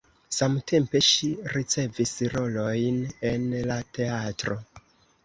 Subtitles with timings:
[0.35, 2.97] Samtempe ŝi ricevis rolojn
[3.33, 4.59] en la teatro.